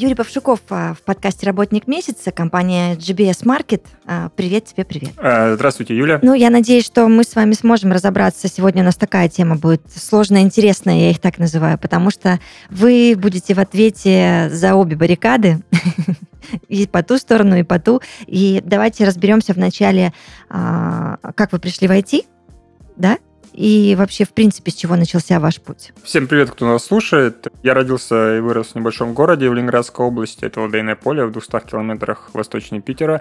[0.00, 3.82] Юрий Павшуков а, в подкасте «Работник месяца», компания GBS Market.
[4.06, 5.10] А, Привет тебе, привет.
[5.18, 6.18] А, Здравствуйте, Юля.
[6.22, 8.48] Ну, я надеюсь, что мы с вами сможем разобраться.
[8.48, 12.40] Сегодня у нас такая тема будет сложная, интересная, я их так называю, потому что
[12.70, 15.58] вы будете в ответе за обе баррикады,
[16.68, 18.00] и по ту сторону, и по ту.
[18.26, 20.14] И давайте разберемся вначале,
[20.48, 22.24] а, как вы пришли в IT,
[22.96, 23.18] да?
[23.52, 25.92] И вообще, в принципе, с чего начался ваш путь?
[26.02, 27.48] Всем привет, кто нас слушает.
[27.62, 30.44] Я родился и вырос в небольшом городе в Ленинградской области.
[30.44, 33.20] Это Ладейное поле в 200 километрах восточнее Питера.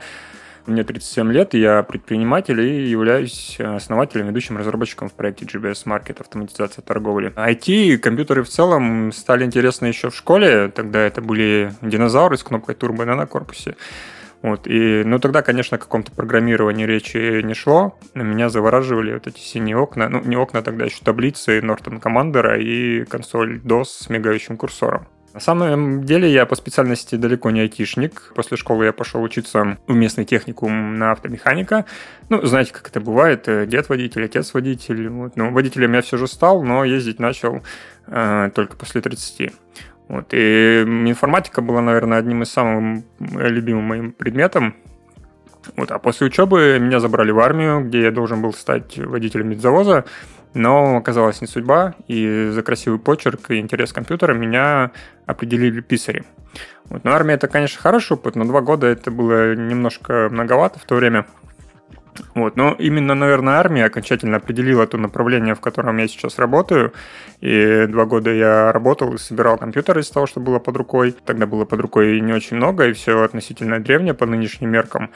[0.65, 6.83] Мне 37 лет, я предприниматель и являюсь основателем, ведущим разработчиком в проекте GBS Market автоматизация
[6.83, 7.33] торговли.
[7.35, 10.69] IT и компьютеры в целом стали интересны еще в школе.
[10.69, 13.77] Тогда это были динозавры с кнопкой турбо на корпусе.
[14.41, 17.97] Вот, и, ну, тогда, конечно, о каком-то программировании речи не шло.
[18.13, 20.07] Меня завораживали вот эти синие окна.
[20.07, 25.07] Ну, не окна, тогда еще таблицы Norton Commander и консоль DOS с мигающим курсором.
[25.33, 28.31] На самом деле я по специальности далеко не айтишник.
[28.33, 31.85] После школы я пошел учиться в местный техникум на автомеханика.
[32.29, 33.43] Ну, знаете, как это бывает.
[33.45, 35.07] Дед водитель, отец водитель.
[35.09, 35.35] Вот.
[35.35, 37.61] Ну, водителем я все же стал, но ездить начал
[38.07, 39.53] э, только после 30.
[40.09, 40.33] Вот.
[40.33, 44.75] И информатика была, наверное, одним из самых любимым моим предметом.
[45.77, 45.91] Вот.
[45.91, 50.05] А после учебы меня забрали в армию, где я должен был стать водителем медзавоза,
[50.55, 54.91] но оказалась не судьба, и за красивый почерк и интерес к компьютерам меня
[55.27, 56.23] определили писари.
[56.85, 57.03] Вот.
[57.03, 60.95] Но армия это, конечно, хороший опыт, но два года это было немножко многовато в то
[60.95, 61.27] время.
[62.39, 62.55] Вот.
[62.55, 66.93] Но именно, наверное, армия окончательно определила то направление, в котором я сейчас работаю.
[67.41, 71.15] И два года я работал и собирал компьютеры из того, что было под рукой.
[71.25, 75.09] Тогда было под рукой не очень много, и все относительно древнее по нынешним меркам.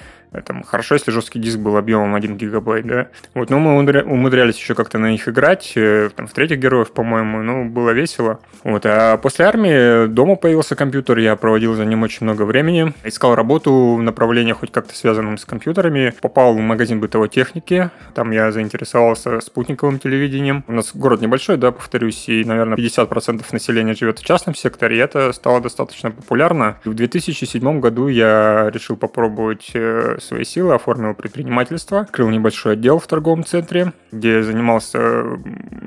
[0.46, 3.08] Там, хорошо, если жесткий диск был объемом 1 гигабайт, да.
[3.36, 5.74] Вот, но мы умудрялись еще как-то на них играть.
[5.76, 8.40] Э, там, в третьих героев, по-моему, ну, было весело.
[8.64, 12.94] Вот, а после армии дома появился компьютер, я проводил за ним очень много времени.
[13.04, 16.14] Искал работу в направлении хоть как-то связанном с компьютерами.
[16.22, 17.92] Попал в магазин бытовой техники.
[18.16, 20.64] Там я заинтересовался спутниковым телевидением.
[20.68, 25.00] У нас город небольшой, да, повторюсь, и, наверное, 50% населения живет в частном секторе, и
[25.00, 26.80] это стало достаточно популярно.
[26.84, 33.06] В 2007 году я решил попробовать э, свои силы, оформил предпринимательство, открыл небольшой отдел в
[33.06, 35.24] торговом центре, где занимался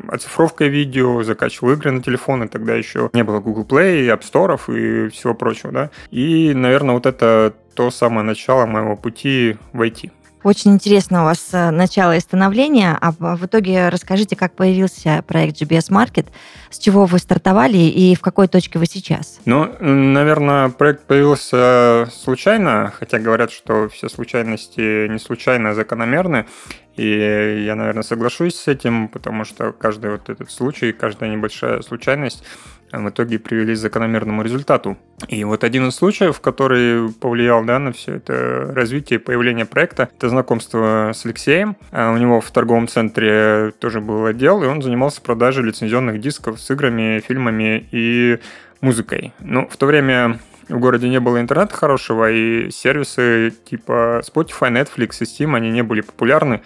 [0.09, 5.09] оцифровкой видео, закачивал игры на телефоны, тогда еще не было Google Play, App Store и
[5.09, 5.91] всего прочего, да.
[6.13, 10.11] И, наверное, вот это то самое начало моего пути в IT.
[10.47, 15.61] Очень интересно у вас э, начало и становление, а в итоге расскажите, как появился проект
[15.61, 16.27] GBS Market,
[16.71, 19.41] с чего вы стартовали и в какой точке вы сейчас?
[19.45, 26.47] Ну, наверное, проект появился случайно, хотя говорят, что все случайности не случайно, а закономерны.
[26.95, 32.45] И я, наверное, соглашусь с этим, потому что каждый вот этот случай, каждая небольшая случайность
[32.93, 34.97] в итоге привели к закономерному результату.
[35.29, 40.29] И вот один из случаев, который повлиял да, на все это развитие, появление проекта, это
[40.29, 41.77] знакомство с Алексеем.
[41.91, 46.61] А у него в торговом центре тоже был отдел, и он занимался продажей лицензионных дисков
[46.61, 48.39] с играми, фильмами и
[48.81, 49.33] музыкой.
[49.41, 50.39] Ну, в то время
[50.69, 55.83] в городе не было интернета хорошего, и сервисы типа Spotify, Netflix и Steam, они не
[55.83, 56.63] были популярны.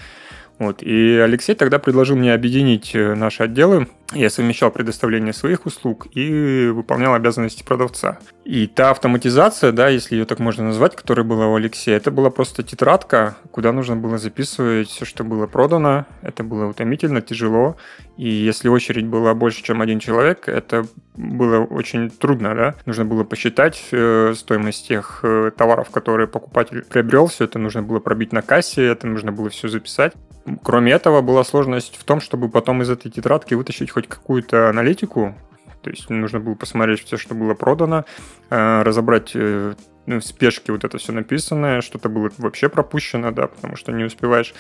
[0.59, 0.82] Вот.
[0.82, 3.88] И Алексей тогда предложил мне объединить э, наши отделы.
[4.12, 8.19] Я совмещал предоставление своих услуг и выполнял обязанности продавца.
[8.44, 12.31] И та автоматизация, да, если ее так можно назвать, которая была у Алексея, это была
[12.31, 16.06] просто тетрадка, куда нужно было записывать все, что было продано.
[16.22, 17.76] Это было утомительно, тяжело.
[18.16, 22.75] И если очередь была больше, чем один человек, это было очень трудно, да.
[22.87, 27.27] Нужно было посчитать э, стоимость тех э, товаров, которые покупатель приобрел.
[27.27, 30.15] Все это нужно было пробить на кассе, это нужно было все записать.
[30.63, 35.34] Кроме этого, была сложность в том, чтобы потом из этой тетрадки вытащить хоть какую-то аналитику.
[35.82, 38.04] То есть нужно было посмотреть все, что было продано,
[38.50, 39.74] э, разобрать э,
[40.06, 44.04] ну, в спешке вот это все написанное, что-то было вообще пропущено, да, потому что не
[44.04, 44.54] успеваешь,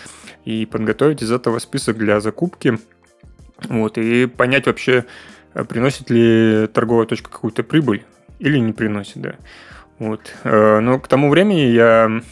[0.44, 2.78] и подготовить из этого список для закупки,
[3.68, 5.04] вот, и понять вообще,
[5.52, 8.04] э, приносит ли торговая точка какую-то прибыль
[8.38, 9.34] или не приносит, да.
[9.98, 10.34] Вот.
[10.44, 12.22] Но к тому времени я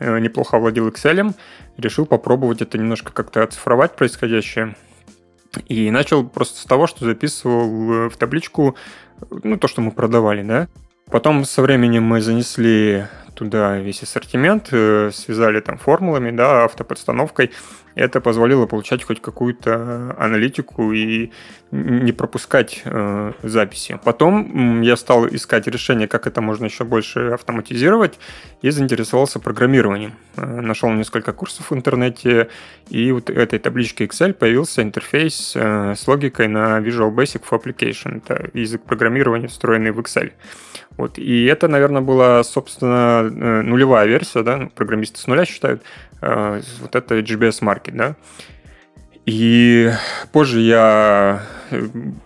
[0.00, 1.34] неплохо владел Excel,
[1.78, 4.76] решил попробовать это немножко как-то оцифровать происходящее.
[5.66, 8.76] И начал просто с того, что записывал э, в табличку
[9.30, 10.68] ну, то, что мы продавали, да.
[11.10, 17.52] Потом со временем мы занесли туда весь ассортимент, э, связали там формулами, да, автоподстановкой.
[17.96, 21.32] Это позволило получать хоть какую-то аналитику и
[21.72, 23.98] не пропускать э, записи.
[24.04, 28.18] Потом я стал искать решение, как это можно еще больше автоматизировать,
[28.60, 30.12] и заинтересовался программированием.
[30.36, 32.48] Э, нашел несколько курсов в интернете,
[32.90, 38.18] и вот этой табличке Excel появился интерфейс э, с логикой на Visual Basic for Application.
[38.18, 40.32] Это язык программирования, встроенный в Excel.
[40.96, 41.18] Вот.
[41.18, 45.82] И это, наверное, была, собственно, э, нулевая версия, да, ну, программисты с нуля считают,
[46.22, 48.16] э, вот это GBS Market, да.
[49.26, 49.90] И
[50.32, 51.42] позже я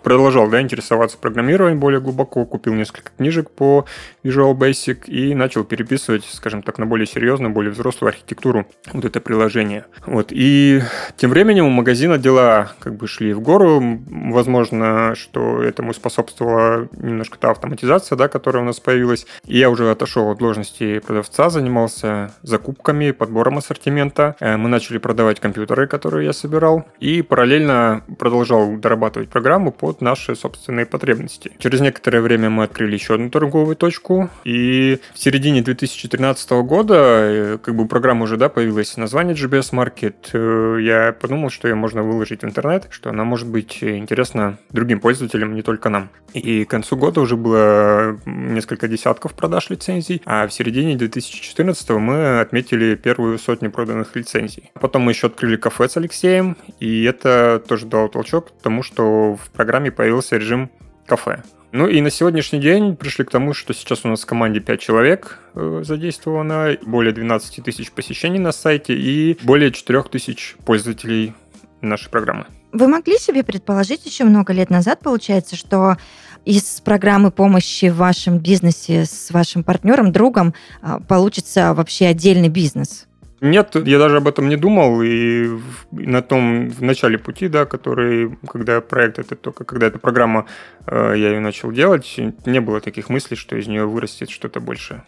[0.03, 3.87] продолжал да, интересоваться программированием более глубоко, купил несколько книжек по
[4.25, 9.21] Visual Basic и начал переписывать, скажем так, на более серьезную, более взрослую архитектуру вот это
[9.21, 9.87] приложение.
[10.07, 10.29] Вот.
[10.31, 10.83] И
[11.17, 13.81] тем временем у магазина дела как бы шли в гору.
[14.11, 19.27] Возможно, что этому способствовала немножко та автоматизация, да, которая у нас появилась.
[19.47, 24.37] И я уже отошел от должности продавца, занимался закупками, подбором ассортимента.
[24.41, 30.35] Э, мы начали продавать компьютеры, которые я собирал, и параллельно продолжал дорабатывать программу под наши
[30.35, 31.53] собственные потребности.
[31.59, 37.59] Через некоторое время мы открыли еще одну торговую точку, и в середине 2013 года, э,
[37.63, 42.03] как бы программа уже да, появилась название GBS Market, э, я подумал, что ее можно
[42.03, 46.11] выложить в интернет, что она может быть интересна другим пользователям, не только нам.
[46.33, 52.41] И к концу года уже было несколько десятков продаж лицензий, а в середине 2014 мы
[52.41, 54.71] отметили первую сотню проданных лицензий.
[54.75, 59.20] Потом мы еще открыли кафе с Алексеем, и это тоже дало толчок к тому, что
[59.21, 60.71] в программе появился режим
[61.07, 61.43] кафе.
[61.73, 64.81] Ну и на сегодняшний день пришли к тому, что сейчас у нас в команде 5
[64.81, 71.33] человек э, задействовано, более 12 тысяч посещений на сайте и более 4 тысяч пользователей
[71.81, 72.47] нашей программы.
[72.73, 75.97] Вы могли себе предположить еще много лет назад, получается, что
[76.45, 83.07] из программы помощи в вашем бизнесе с вашим партнером, другом а, получится вообще отдельный бизнес?
[83.41, 85.49] Нет, я даже об этом не думал, и
[85.93, 90.45] на том, в начале пути, да, который, когда проект это только, когда эта программа,
[90.87, 95.05] э, я ее начал делать, не было таких мыслей, что из нее вырастет что-то большее.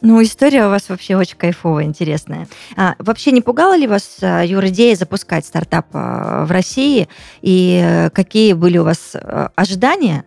[0.00, 2.48] Ну, история у вас вообще очень кайфовая, интересная.
[2.76, 7.08] А, вообще не пугала ли вас, э, Юр, идея запускать стартап э, в России?
[7.42, 9.14] И какие были у вас
[9.54, 10.24] ожидания?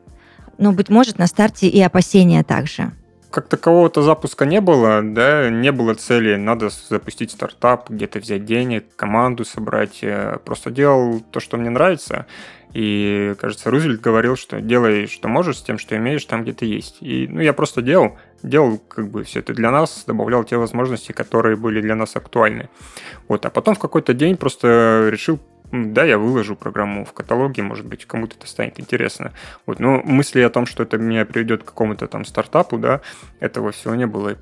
[0.57, 2.94] Ну, быть может, на старте и опасения также
[3.31, 8.86] как такового-то запуска не было, да, не было цели, надо запустить стартап, где-то взять денег,
[8.95, 10.04] команду собрать.
[10.45, 12.28] Просто делал то, что мне нравится.
[12.74, 16.66] И, кажется, Рузвельт говорил, что делай, что можешь с тем, что имеешь, там, где ты
[16.66, 16.98] есть.
[17.01, 21.12] И, ну, я просто делал, делал как бы все это для нас, добавлял те возможности,
[21.12, 22.69] которые были для нас актуальны.
[23.28, 25.39] Вот, а потом в какой-то день просто решил
[25.71, 29.31] да, я выложу программу в каталоге, может быть, кому-то это станет интересно.
[29.65, 33.01] Вот, но мысли о том, что это меня приведет к какому-то там стартапу, да,
[33.39, 34.35] этого всего не было.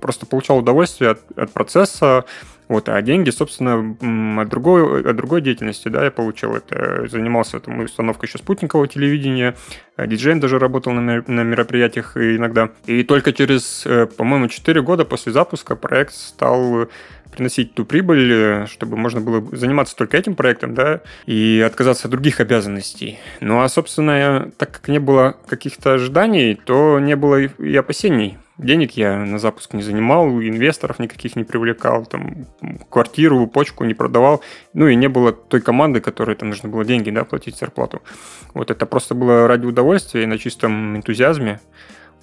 [0.00, 2.24] Просто получал удовольствие от, от процесса,
[2.70, 3.96] вот, а деньги, собственно,
[4.40, 7.08] от другой, от другой деятельности, да, я получил это.
[7.08, 9.56] Занимался там установкой еще спутникового телевидения,
[9.96, 12.70] э, диджеем даже работал на, на мероприятиях иногда.
[12.86, 16.88] И только через, э, по-моему, 4 года после запуска проект стал
[17.30, 22.10] приносить ту прибыль, э, чтобы можно было заниматься только этим проектом, да, и отказаться от
[22.10, 23.18] других обязанностей.
[23.40, 28.38] Ну а, собственно, так как не было каких-то ожиданий, то не было и опасений.
[28.58, 32.46] Денег я на запуск не занимал, инвесторов никаких не привлекал, там,
[32.90, 34.42] квартиру, почку не продавал,
[34.74, 38.02] ну и не было той команды, которой там нужно было деньги, да, платить зарплату.
[38.52, 41.58] Вот это просто было ради удовольствия и на чистом энтузиазме.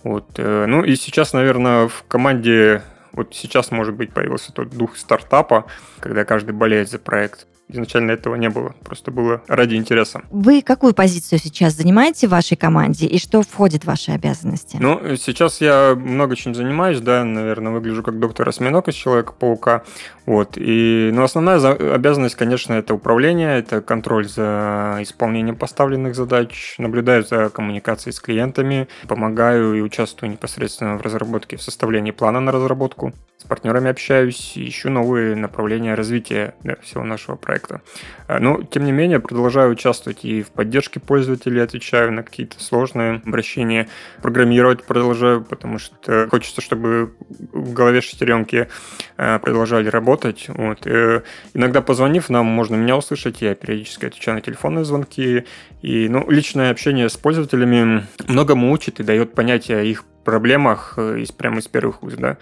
[0.04, 0.26] Вот.
[0.38, 2.84] Э, ну и сейчас, наверное, в команде
[3.18, 5.66] вот сейчас, может быть, появился тот дух стартапа,
[6.00, 7.48] когда каждый болеет за проект.
[7.70, 10.22] Изначально этого не было, просто было ради интереса.
[10.32, 14.78] Вы какую позицию сейчас занимаете в вашей команде и что входит в ваши обязанности?
[14.80, 19.84] Ну, сейчас я много чем занимаюсь, да, наверное, выгляжу как доктор осьминог из Человека-паука.
[20.26, 20.54] Вот.
[20.56, 21.60] И, но основная
[21.94, 28.88] обязанность, конечно, это управление, это контроль за исполнением поставленных задач, наблюдаю за коммуникацией с клиентами,
[29.08, 33.14] помогаю и участвую непосредственно в разработке, в составлении плана на разработку.
[33.38, 37.82] С партнерами общаюсь, ищу новые направления развития всего нашего проекта.
[38.28, 43.22] А, но, тем не менее, продолжаю участвовать и в поддержке пользователей, отвечаю на какие-то сложные
[43.24, 43.90] обращения,
[44.24, 48.70] программировать продолжаю, потому что хочется, чтобы в голове шестеренки
[49.18, 50.46] а, продолжали работать.
[50.48, 50.88] Вот.
[50.88, 51.22] Э,
[51.54, 55.46] иногда позвонив, нам можно меня услышать, я периодически отвечаю на телефонные звонки.
[55.84, 61.60] И ну, личное общение с пользователями многому учит и дает понятие их проблемах из, прямо
[61.60, 62.38] из первых уст, да.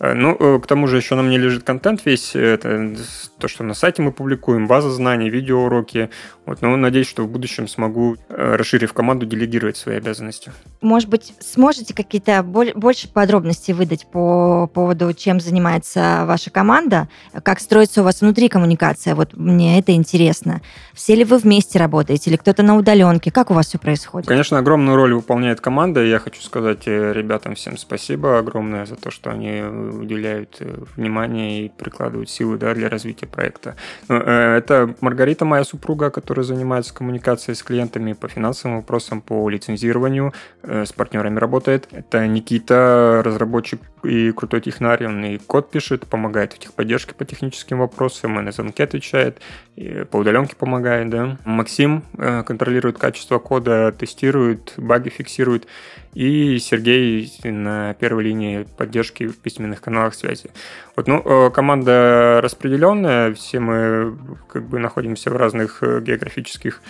[0.00, 2.94] Э, ну, э, к тому же еще на мне лежит контент весь, это
[3.38, 6.10] то, что на сайте мы публикуем, база знаний, видеоуроки.
[6.46, 10.52] Вот, но надеюсь, что в будущем смогу, э, расширив команду, делегировать свои обязанности.
[10.80, 17.08] Может быть, сможете какие-то больше подробностей выдать по поводу, чем занимается ваша команда,
[17.42, 19.14] как строится у вас внутри коммуникация?
[19.14, 20.62] Вот мне это интересно.
[20.94, 23.30] Все ли вы вместе работаете или кто-то на удаленке?
[23.30, 24.28] Как у вас все происходит?
[24.28, 26.86] Конечно, огромную роль выполняет команда, и я хочу сказать
[27.28, 32.74] ребятам всем спасибо огромное за то, что они уделяют э, внимание и прикладывают силы да,
[32.74, 33.76] для развития проекта.
[34.08, 40.32] Э, это Маргарита, моя супруга, которая занимается коммуникацией с клиентами по финансовым вопросам, по лицензированию,
[40.62, 41.86] э, с партнерами работает.
[41.92, 47.78] Это Никита, разработчик и крутой технарь, он и код пишет, помогает в техподдержке по техническим
[47.78, 49.40] вопросам, и на звонки отвечает,
[49.76, 51.10] и по удаленке помогает.
[51.10, 51.38] Да.
[51.44, 55.66] Максим контролирует качество кода, тестирует, баги фиксирует.
[56.14, 60.50] И Сергей на первой линии поддержки в письменных каналах связи.
[60.96, 66.82] Вот, ну, э, команда распределенная, все мы как бы находимся в разных э, географических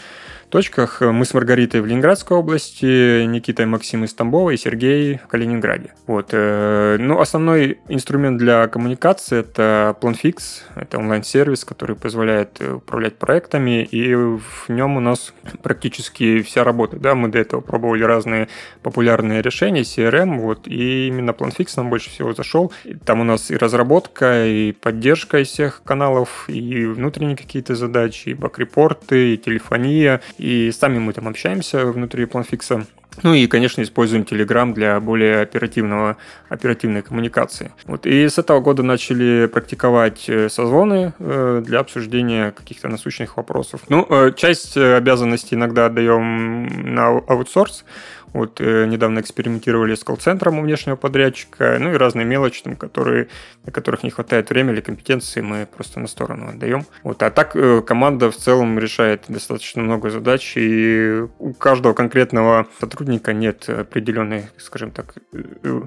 [0.49, 1.01] точках.
[1.01, 5.93] Мы с Маргаритой в Ленинградской области, Никитой Максим из Тамбова и Сергей в Калининграде.
[6.07, 6.31] Вот.
[6.33, 10.63] Э, ну, основной инструмент для коммуникации– это PlanFix.
[10.75, 16.97] Это онлайн-сервис, который позволяет э, управлять проектами, и в нем у нас практически вся работа.
[16.97, 18.49] Да, мы до этого пробовали разные
[18.83, 22.73] популярные решения, CRM, вот, и именно PlanFix нам больше всего зашел.
[23.05, 28.35] Там у нас и разработка, и поддержка из всех каналов, и внутренние какие-то задачи, и
[28.35, 32.87] бак-репорты, и телефония, и сами мы там общаемся внутри планфикса.
[33.23, 36.17] Ну и, конечно, используем Telegram для более оперативного,
[36.49, 37.73] оперативной коммуникации.
[37.87, 38.07] Вот.
[38.07, 43.83] И с этого года начали практиковать э, созвоны э, для обсуждения каких-то насущных вопросов.
[43.89, 47.85] Ну, э, часть обязанностей иногда отдаем на аутсорс,
[48.33, 53.29] вот э, недавно экспериментировали с колл-центром у внешнего подрядчика, ну и разные мелочи, там, которые,
[53.65, 56.87] на которых не хватает времени или компетенции, мы просто на сторону отдаем.
[57.03, 62.67] Вот, а так э, команда в целом решает достаточно много задач, и у каждого конкретного
[62.81, 65.83] сотрудника нет определенной, скажем так, э,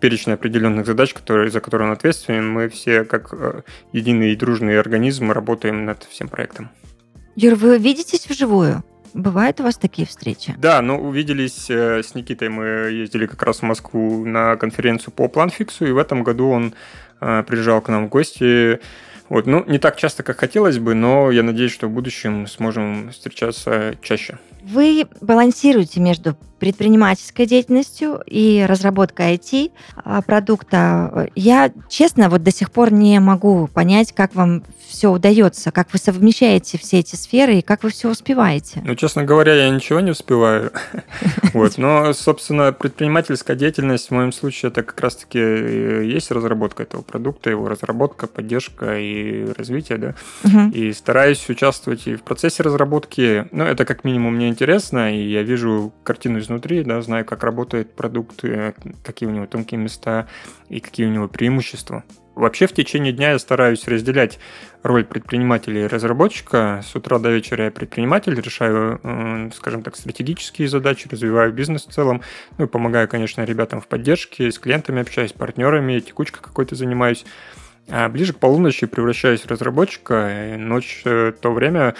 [0.00, 2.48] перечня определенных задач, которые, за которые он ответственен.
[2.48, 3.62] Мы все как э,
[3.92, 6.70] единый и дружный организм работаем над всем проектом.
[7.36, 8.82] Юр, вы видитесь вживую?
[9.14, 10.54] Бывают у вас такие встречи?
[10.58, 15.28] Да, ну, увиделись э, с Никитой, мы ездили как раз в Москву на конференцию по
[15.28, 16.74] планфиксу, и в этом году он
[17.20, 18.80] э, приезжал к нам в гости.
[19.28, 23.10] Вот, ну, не так часто, как хотелось бы, но я надеюсь, что в будущем сможем
[23.10, 24.38] встречаться чаще.
[24.70, 31.28] Вы балансируете между предпринимательской деятельностью и разработкой IT-продукта.
[31.34, 35.98] Я, честно, вот до сих пор не могу понять, как вам все удается, как вы
[35.98, 38.82] совмещаете все эти сферы и как вы все успеваете.
[38.84, 40.72] Ну, честно говоря, я ничего не успеваю.
[41.54, 41.78] Вот.
[41.78, 47.68] Но, собственно, предпринимательская деятельность в моем случае это как раз-таки есть разработка этого продукта, его
[47.68, 50.14] разработка, поддержка и развитие, да.
[50.72, 53.48] И стараюсь участвовать и в процессе разработки.
[53.50, 57.94] Ну, это как минимум мне интересно, и я вижу картину изнутри, да, знаю, как работает
[57.94, 58.72] продукт, э,
[59.04, 60.26] какие у него тонкие места
[60.68, 62.02] и какие у него преимущества.
[62.34, 64.40] Вообще в течение дня я стараюсь разделять
[64.82, 66.82] роль предпринимателя и разработчика.
[66.84, 71.92] С утра до вечера я предприниматель, решаю, э, скажем так, стратегические задачи, развиваю бизнес в
[71.92, 72.22] целом.
[72.58, 77.24] Ну и помогаю, конечно, ребятам в поддержке, с клиентами общаюсь, с партнерами, текучкой какой-то занимаюсь.
[77.88, 80.54] А ближе к полуночи превращаюсь в разработчика.
[80.54, 81.94] И ночь э, то время,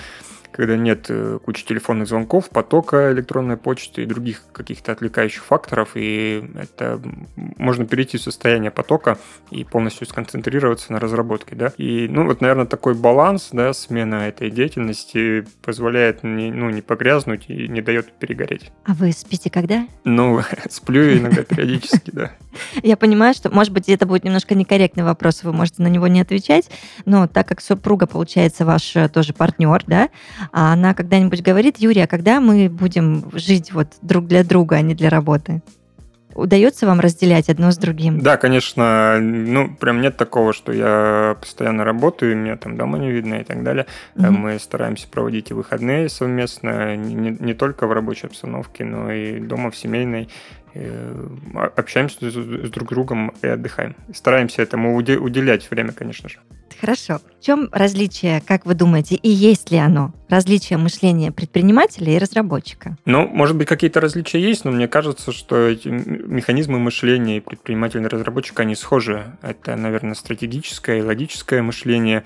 [0.52, 6.44] когда нет э, кучи телефонных звонков, потока электронной почты и других каких-то отвлекающих факторов, и
[6.54, 7.00] это
[7.36, 9.18] можно перейти в состояние потока
[9.50, 11.72] и полностью сконцентрироваться на разработке, да.
[11.76, 17.44] И, ну, вот, наверное, такой баланс, да, смена этой деятельности позволяет не, ну, не погрязнуть
[17.48, 18.72] и не дает перегореть.
[18.84, 19.86] А вы спите когда?
[20.04, 20.40] Ну,
[20.70, 22.32] сплю иногда периодически, да.
[22.82, 26.20] Я понимаю, что, может быть, это будет немножко некорректный вопрос, вы можете на него не
[26.20, 26.70] отвечать,
[27.04, 30.08] но так как супруга, получается, ваш э, тоже партнер, да,
[30.52, 34.80] а она когда-нибудь говорит, Юрий, а когда мы будем жить вот друг для друга, а
[34.80, 35.62] не для работы?
[36.34, 38.20] Удается вам разделять одно с другим?
[38.20, 39.18] Да, конечно.
[39.20, 43.64] Ну, прям нет такого, что я постоянно работаю, меня там дома не видно и так
[43.64, 43.86] далее.
[44.14, 44.30] Mm-hmm.
[44.30, 49.72] Мы стараемся проводить и выходные совместно, не, не только в рабочей обстановке, но и дома
[49.72, 50.28] в семейной.
[50.80, 51.28] Э,
[51.76, 53.96] общаемся с, с друг другом и отдыхаем.
[54.14, 56.38] Стараемся этому уделять время, конечно же.
[56.80, 57.20] Хорошо.
[57.40, 62.96] В чем различие, как вы думаете, и есть ли оно, различие мышления предпринимателя и разработчика?
[63.04, 68.04] Ну, может быть, какие-то различия есть, но мне кажется, что эти механизмы мышления и предпринимателя
[68.04, 69.36] и разработчика, они схожи.
[69.42, 72.22] Это, наверное, стратегическое и логическое мышление.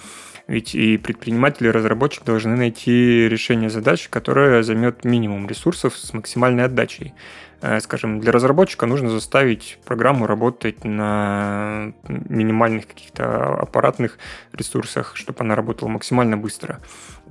[0.49, 6.65] Ведь и предприниматель, и разработчик должны найти решение задачи, которое займет минимум ресурсов с максимальной
[6.65, 7.15] отдачей.
[7.61, 14.19] э, скажем, для разработчика нужно заставить программу работать на минимальных каких-то аппаратных
[14.53, 16.81] ресурсах, чтобы она работала максимально быстро.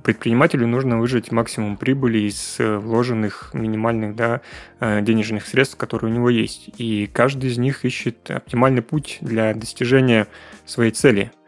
[0.02, 4.40] Предпринимателю нужно выжать максимум прибыли из вложенных минимальных да,
[4.80, 6.70] денежных средств, которые у него есть.
[6.78, 10.26] И каждый из них ищет оптимальный путь для достижения
[10.64, 11.30] своей цели–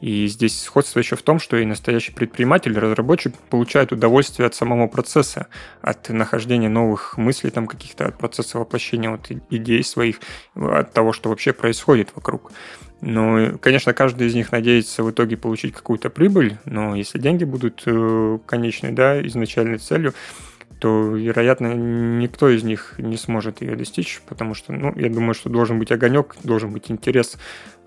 [0.00, 4.86] и здесь сходство еще в том, что и настоящий предприниматель, разработчик получает удовольствие от самого
[4.86, 5.48] процесса,
[5.82, 10.20] от нахождения новых мыслей, там каких-то от процесса воплощения вот идей своих,
[10.54, 12.50] от того, что вообще происходит вокруг.
[13.02, 17.82] Ну, конечно, каждый из них надеется в итоге получить какую-то прибыль, но если деньги будут
[17.86, 20.14] э, конечной, да, изначальной целью,
[20.80, 25.50] то, вероятно, никто из них не сможет ее достичь, потому что, ну, я думаю, что
[25.50, 27.36] должен быть огонек, должен быть интерес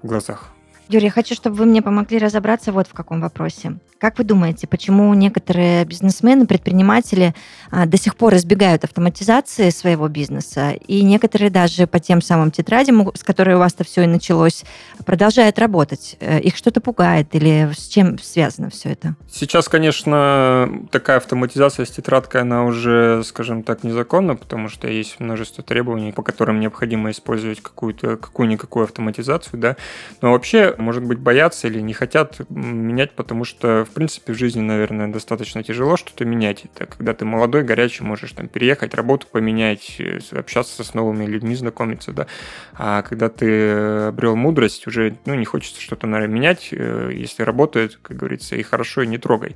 [0.02, 0.52] в глазах.
[0.90, 3.78] Юрий, я хочу, чтобы вы мне помогли разобраться вот в каком вопросе.
[4.04, 7.34] Как вы думаете, почему некоторые бизнесмены, предприниматели
[7.72, 13.10] а, до сих пор избегают автоматизации своего бизнеса, и некоторые даже по тем самым тетрадям,
[13.16, 14.66] с которой у вас-то все и началось,
[15.06, 16.18] продолжают работать?
[16.20, 19.16] Э, их что-то пугает или с чем связано все это?
[19.32, 25.64] Сейчас, конечно, такая автоматизация с тетрадкой, она уже, скажем так, незаконна, потому что есть множество
[25.64, 29.78] требований, по которым необходимо использовать какую-то какую-никакую автоматизацию, да.
[30.22, 34.62] Но вообще, может быть, боятся или не хотят менять, потому что, в принципе, в жизни,
[34.62, 36.66] наверное, достаточно тяжело что-то менять.
[36.66, 41.56] Это когда ты молодой, горячий, можешь там переехать, работу поменять, э, общаться с новыми людьми,
[41.56, 42.28] знакомиться, да.
[42.74, 43.72] А когда ты
[44.08, 46.70] обрел мудрость, уже, ну, не хочется что-то, наверное, менять.
[46.72, 49.56] Э, если работает, как говорится, и хорошо, и не трогай.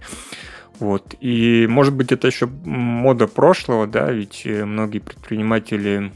[0.79, 1.15] Вот.
[1.19, 6.11] И, может быть, это еще мода прошлого, да, ведь э, многие предприниматели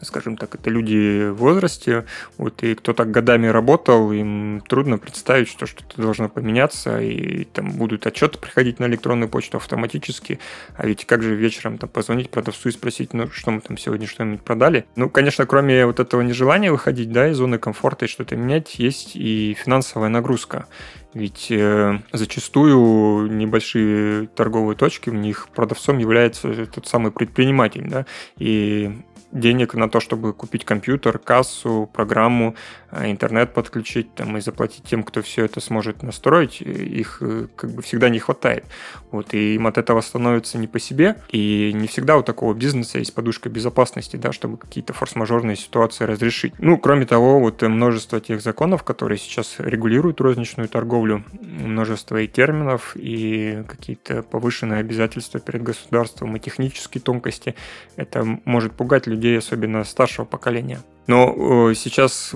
[0.00, 2.04] скажем так, это люди в возрасте,
[2.38, 7.72] вот, и кто так годами работал, им трудно представить, что что-то должно поменяться, и там
[7.72, 10.38] будут отчеты приходить на электронную почту автоматически,
[10.76, 14.06] а ведь как же вечером там позвонить продавцу и спросить, ну, что мы там сегодня
[14.06, 14.86] что-нибудь продали?
[14.96, 19.16] Ну, конечно, кроме вот этого нежелания выходить, да, из зоны комфорта и что-то менять, есть
[19.16, 20.66] и финансовая нагрузка.
[21.14, 28.06] Ведь э, зачастую небольшие торговые точки, в них продавцом является тот самый предприниматель, да,
[28.38, 32.54] и денег на то, чтобы купить компьютер, кассу, программу,
[32.92, 37.82] интернет подключить там, и заплатить тем, кто все это сможет настроить, их э, как бы
[37.82, 38.64] всегда не хватает.
[39.10, 42.98] Вот, и им от этого становится не по себе, и не всегда у такого бизнеса
[42.98, 46.54] есть подушка безопасности, да, чтобы какие-то форс-мажорные ситуации разрешить.
[46.58, 52.92] Ну, кроме того, вот множество тех законов, которые сейчас регулируют розничную торговлю, множество и терминов,
[52.94, 57.54] и какие-то повышенные обязательства перед государством, и технические тонкости,
[57.96, 60.80] это может пугать людей, особенно старшего поколения.
[61.06, 62.34] Но э, сейчас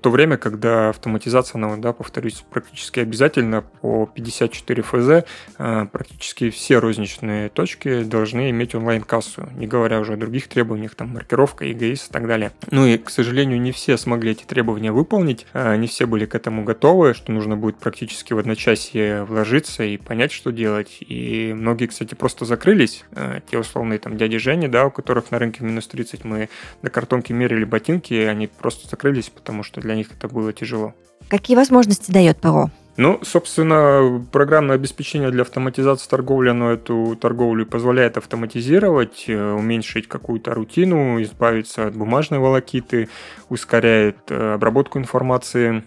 [0.00, 5.26] то время, когда автоматизация, она, да, повторюсь, практически обязательно по 54 ФЗ,
[5.58, 11.10] э, практически все розничные точки должны иметь онлайн-кассу, не говоря уже о других требованиях, там,
[11.10, 12.52] маркировка, ЕГИС и так далее.
[12.70, 16.34] Ну и, к сожалению, не все смогли эти требования выполнить, э, не все были к
[16.34, 20.98] этому готовы, что нужно будет практически в одночасье вложиться и понять, что делать.
[21.00, 23.04] И многие, кстати, просто закрылись,
[23.50, 26.48] те условные там дяди Жени, да, у которых на рынке минус 30 мы
[26.82, 30.94] на картонке мерили ботинки, они просто закрылись, потому что для них это было тяжело.
[31.28, 32.70] Какие возможности дает ПО?
[32.98, 40.52] Ну, собственно, программное обеспечение для автоматизации торговли, оно эту торговлю позволяет автоматизировать, э, уменьшить какую-то
[40.52, 43.08] рутину, избавиться от бумажной волокиты,
[43.50, 45.84] ускоряет э, обработку информации.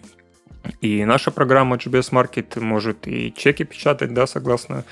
[0.80, 4.84] И наша программа GBS Market может и чеки печатать, да, согласно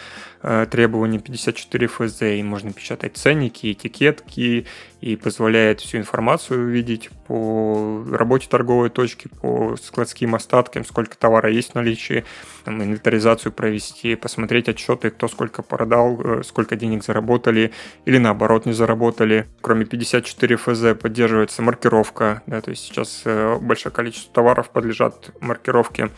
[0.42, 4.66] Э, требований 54 ФЗ, и можно печатать ценники, этикетки,
[5.00, 11.72] и позволяет всю информацию увидеть по работе торговой точки, по складским остаткам, сколько товара есть
[11.72, 12.24] в наличии,
[12.64, 17.72] там, инвентаризацию провести, посмотреть отчеты, кто сколько продал, э, сколько денег заработали,
[18.04, 19.46] или наоборот не заработали.
[19.62, 26.10] Кроме 54 ФЗ поддерживается маркировка, да, то есть сейчас э, большое количество товаров подлежат маркировке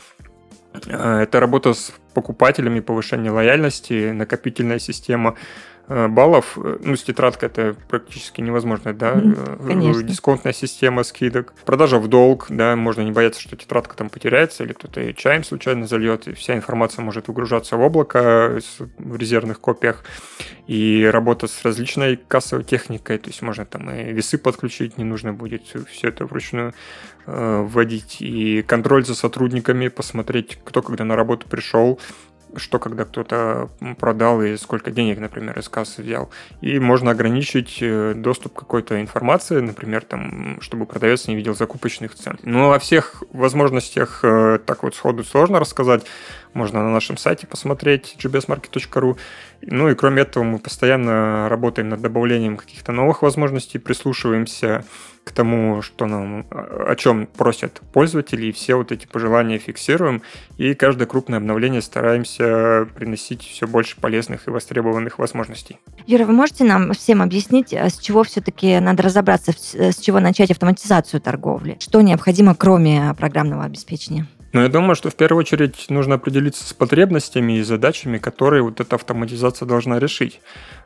[0.88, 5.71] это работа с покупателями, повышение лояльности, накопительная система э,
[6.08, 6.56] баллов.
[6.56, 9.14] Ну, с тетрадкой это практически невозможно, да.
[9.14, 10.02] Э, конечно.
[10.02, 11.54] Дисконтная система скидок.
[11.64, 15.86] Продажа в долг, да, можно не бояться, что тетрадка там потеряется или кто-то чаем случайно
[15.86, 16.28] зальет.
[16.28, 18.60] И вся информация может выгружаться в облако
[18.98, 20.04] в резервных копиях.
[20.66, 25.32] И работа с различной кассовой техникой, то есть можно там и весы подключить, не нужно
[25.32, 26.72] будет все это вручную
[27.26, 28.18] э, вводить.
[28.20, 32.00] И контроль за сотрудниками, посмотреть, кто когда на работу пришел,
[32.56, 36.30] что когда кто-то продал и сколько денег, например, из кассы взял.
[36.60, 42.14] И можно ограничить э, доступ к какой-то информации, например, там, чтобы продавец не видел закупочных
[42.14, 42.38] цен.
[42.42, 46.04] Но о всех возможностях э, так вот сходу сложно рассказать.
[46.54, 49.16] Можно на нашем сайте посмотреть gbsmarket.ru.
[49.62, 54.84] Ну и кроме этого мы постоянно работаем над добавлением каких-то новых возможностей, прислушиваемся
[55.24, 60.22] к тому, что нам, о чем просят пользователи, и все вот эти пожелания фиксируем,
[60.58, 65.78] и каждое крупное обновление стараемся приносить все больше полезных и востребованных возможностей.
[66.06, 70.50] Юра, вы можете нам всем объяснить, а с чего все-таки надо разобраться, с чего начать
[70.50, 71.76] автоматизацию торговли?
[71.80, 74.26] Что необходимо, кроме программного обеспечения?
[74.52, 78.80] Но я думаю, что в первую очередь нужно определиться с потребностями и задачами, которые вот
[78.80, 80.40] эта автоматизация должна решить.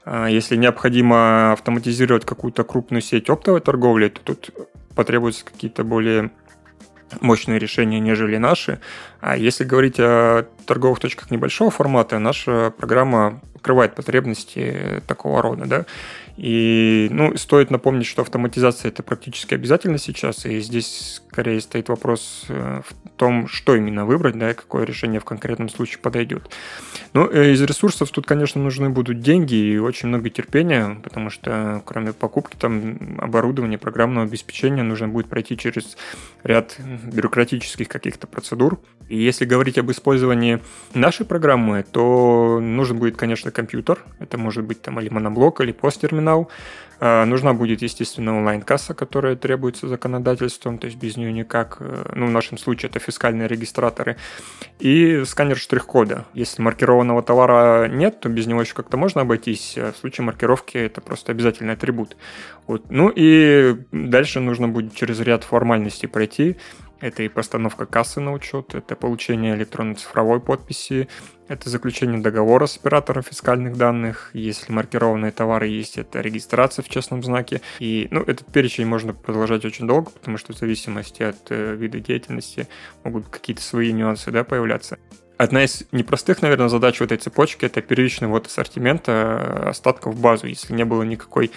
[0.04, 4.50] А, если необходимо автоматизировать какую-то крупную сеть оптовой торговли, то тут
[4.94, 6.30] потребуются какие-то более
[7.20, 8.80] мощные решения, нежели наши.
[9.20, 15.66] А если говорить о торговых точках небольшого формата, наша программа покрывает потребности такого рода.
[15.66, 15.86] Да?
[16.36, 22.44] И ну, стоит напомнить, что автоматизация это практически обязательно сейчас, и здесь скорее стоит вопрос
[22.48, 26.50] э, в том, что именно выбрать, да, и какое решение в конкретном случае подойдет.
[27.14, 31.82] Ну, э, из ресурсов тут, конечно, нужны будут деньги и очень много терпения, потому что
[31.86, 35.96] кроме покупки там оборудования, программного обеспечения нужно будет пройти через
[36.44, 38.78] ряд бюрократических каких-то процедур.
[39.08, 40.60] И если говорить об использовании
[40.94, 44.04] нашей программы, то нужен будет, конечно, компьютер.
[44.18, 46.50] Это может быть там или моноблок, или посттерминал.
[46.98, 51.76] А, нужна будет, естественно, онлайн-касса, которая требуется законодательством, то есть без нее никак.
[51.80, 54.16] Э, ну, в нашем случае это фискальные регистраторы.
[54.78, 56.24] И сканер штрих-кода.
[56.32, 59.74] Если маркированного товара нет, то без него еще как-то можно обойтись.
[59.76, 62.16] А в случае маркировки это просто обязательный атрибут.
[62.66, 62.90] Вот.
[62.90, 66.56] Ну и дальше нужно будет через ряд формальностей пройти.
[67.00, 71.08] Это и постановка кассы на учет, это получение электронно-цифровой подписи,
[71.46, 74.30] это заключение договора с оператором фискальных данных.
[74.32, 77.60] Если маркированные товары есть, это регистрация в честном знаке.
[77.78, 82.00] И ну, этот перечень можно продолжать очень долго, потому что в зависимости от э, вида
[82.00, 82.66] деятельности
[83.04, 84.98] могут какие-то свои нюансы да, появляться.
[85.36, 90.20] Одна из непростых, наверное, задач в этой цепочке– это первичный ввод ассортимента э, остатков в
[90.20, 90.46] базу.
[90.46, 91.52] Если не было никакой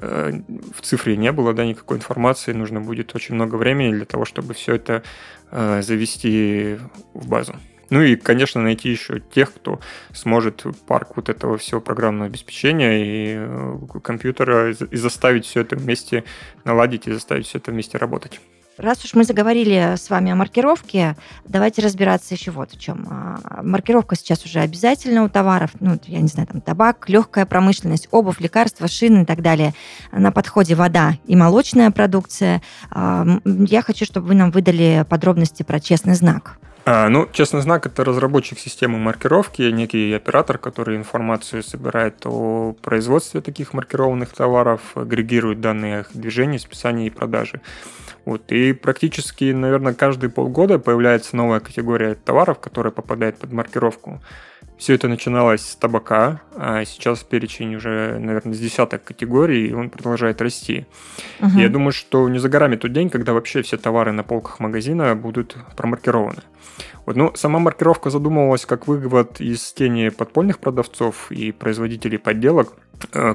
[0.00, 4.54] в цифре не было, да, никакой информации, нужно будет очень много времени для того, чтобы
[4.54, 5.02] все это
[5.50, 6.78] э, завести
[7.14, 7.54] в базу.
[7.90, 9.80] Ну и, конечно, найти еще тех, кто
[10.12, 16.24] сможет парк вот этого всего программного обеспечения и э, компьютера и заставить все это вместе
[16.64, 18.40] наладить и заставить все это вместе работать.
[18.78, 23.06] Раз уж мы заговорили с вами о маркировке, давайте разбираться еще вот в чем.
[23.10, 28.08] А, маркировка сейчас уже обязательна у товаров, ну, я не знаю, там табак, легкая промышленность,
[28.10, 29.74] обувь, лекарства, шины и так далее.
[30.12, 32.62] На подходе вода и молочная продукция.
[32.90, 36.58] А, я хочу, чтобы вы нам выдали подробности про честный знак.
[36.86, 43.42] А, ну, честный знак– это разработчик системы маркировки, некий оператор, который информацию собирает о производстве
[43.42, 47.60] таких маркированных товаров, агрегирует данные их движении, списании и продаже.
[48.24, 54.20] Вот, и практически, наверное, каждые полгода появляется новая категория товаров, которая попадает под маркировку.
[54.76, 59.90] Все это начиналось с табака, а сейчас перечень уже, наверное, с десяток категорий, и он
[59.90, 60.86] продолжает расти.
[61.40, 61.58] Угу.
[61.58, 65.14] я думаю, что не за горами тот день, когда вообще все товары на полках магазина
[65.14, 66.42] будут промаркированы.
[67.04, 72.74] Вот, ну, сама маркировка задумывалась как вывод из тени подпольных продавцов и производителей подделок–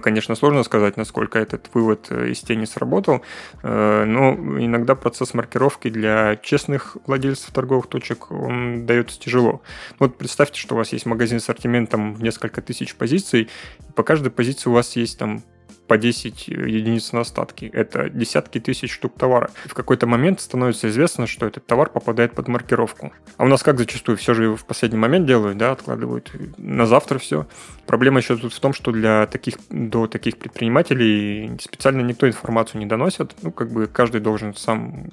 [0.01, 3.21] конечно, сложно сказать, насколько этот вывод э, из тени сработал,
[3.63, 9.61] э, но иногда процесс маркировки для честных владельцев торговых точек, он дается тяжело.
[9.99, 14.03] Вот представьте, что у вас есть магазин с ассортиментом в несколько тысяч позиций, и по
[14.03, 15.43] каждой позиции у вас есть там
[15.87, 17.65] по 10 единиц на остатки.
[17.65, 19.51] Это десятки тысяч штук товара.
[19.65, 23.13] В какой-то момент становится известно, что этот товар попадает под маркировку.
[23.37, 27.19] А у нас как зачастую все же в последний момент делают, да, откладывают на завтра
[27.19, 27.47] все.
[27.85, 32.87] Проблема еще тут в том, что для таких, до таких предпринимателей специально никто информацию не
[32.87, 33.35] доносит.
[33.41, 35.05] Ну, как бы каждый должен сам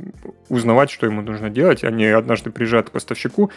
[0.49, 1.85] узнавать, что ему нужно делать.
[1.85, 3.51] Они однажды приезжают к поставщику,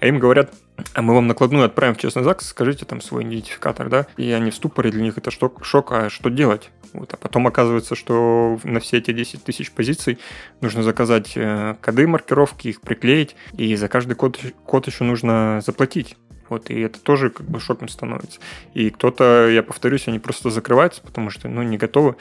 [0.00, 0.52] а им говорят,
[0.94, 4.50] а мы вам накладную отправим в честный ЗАГС, скажите там свой идентификатор, да, и они
[4.50, 6.57] в ступоре, для них это шок, шок а что делать?
[6.92, 10.18] Вот, а потом оказывается, что на все эти 10 тысяч позиций
[10.60, 16.16] нужно заказать э, коды маркировки, их приклеить, и за каждый код, код еще нужно заплатить.
[16.48, 18.40] Вот, и это тоже как бы шоком становится.
[18.72, 22.16] И кто-то, я повторюсь, они просто закрываются, потому что, ну, не готовы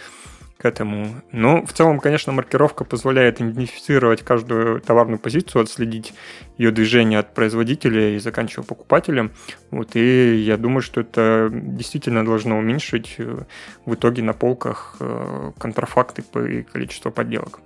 [0.58, 1.22] к этому.
[1.32, 6.13] Но в целом, конечно, маркировка позволяет идентифицировать каждую товарную позицию, отследить
[6.58, 9.32] ее движение от производителя и заканчивая покупателем.
[9.70, 13.43] Вот, и я думаю, что это действительно должно уменьшить э,
[13.86, 17.60] в итоге на полках э, контрафакты и количество подделок.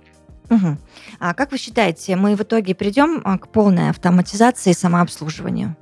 [0.50, 0.76] Угу.
[1.20, 5.76] А как вы считаете, мы в итоге придем а, к полной автоматизации самообслуживанию?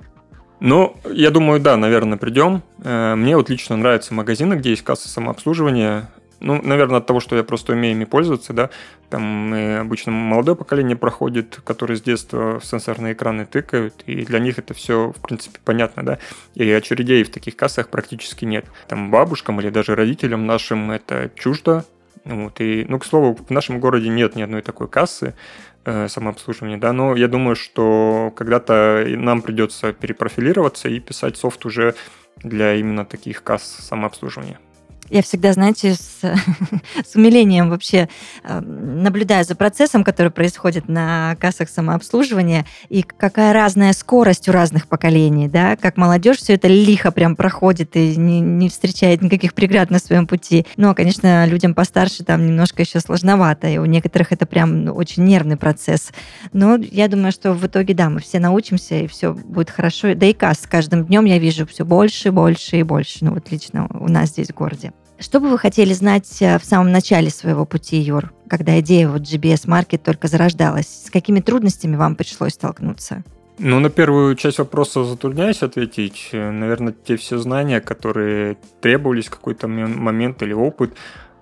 [0.61, 2.63] Ну, я думаю, да, наверное, придем.
[2.83, 6.07] Э, мне вот лично нравятся магазины, где есть касса самообслуживания.
[6.41, 8.71] Ну, наверное, от того, что я просто умею ими пользоваться, да,
[9.09, 14.39] там э, обычно молодое поколение проходит, которые с детства в сенсорные экраны тыкают, и для
[14.39, 16.19] них это все, в принципе, понятно, да,
[16.55, 18.65] и очередей в таких кассах практически нет.
[18.87, 21.85] Там бабушкам или даже родителям нашим это чуждо,
[22.25, 25.35] вот, и, ну, к слову, в нашем городе нет ни одной такой кассы,
[25.85, 31.93] э, самообслуживания, да, но я думаю, что когда-то нам придется перепрофилироваться и писать софт уже
[32.37, 34.59] для именно таких касс самообслуживания.
[35.11, 36.21] Я всегда, знаете, с,
[37.05, 38.07] с умилением вообще
[38.43, 44.87] э, наблюдаю за процессом, который происходит на кассах самообслуживания, и какая разная скорость у разных
[44.87, 49.89] поколений, да, как молодежь все это лихо прям проходит и не, не встречает никаких преград
[49.89, 50.65] на своем пути.
[50.77, 54.93] Ну, а, конечно, людям постарше там немножко еще сложновато, и у некоторых это прям ну,
[54.93, 56.13] очень нервный процесс.
[56.53, 60.15] Но я думаю, что в итоге, да, мы все научимся, и все будет хорошо.
[60.15, 63.25] Да и касс с каждым днем я вижу все больше, больше и больше.
[63.25, 64.93] Ну, вот лично у нас здесь в городе.
[65.21, 69.21] Что бы вы хотели знать э, в самом начале своего пути, Юр, когда идея вот
[69.21, 70.87] GBS Market только зарождалась?
[71.05, 73.23] С какими трудностями вам пришлось столкнуться?
[73.59, 76.29] Ну, на первую часть вопроса затрудняюсь ответить.
[76.33, 80.95] Наверное, те все знания, которые требовались в какой-то момент или опыт,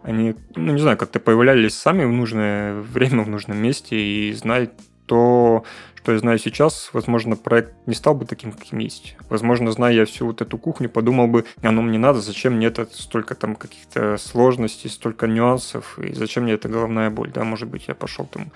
[0.03, 4.71] они, ну, не знаю, как-то появлялись сами в нужное время, в нужном месте, и знать
[5.09, 5.63] то,
[5.95, 9.15] что я знаю сейчас, возможно, проект не стал бы таким, каким есть.
[9.29, 12.87] Возможно, зная я всю вот эту кухню, подумал бы, оно мне надо, зачем мне это
[12.91, 17.85] столько там каких-то сложностей, столько нюансов, и зачем мне эта головная боль, да, может быть,
[17.87, 18.51] я пошел там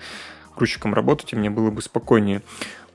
[0.56, 2.42] грузчиком работать, и мне было бы спокойнее.